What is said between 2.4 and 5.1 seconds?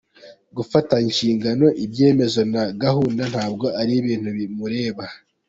na gahunda ntabwo ari ibintu bimureba.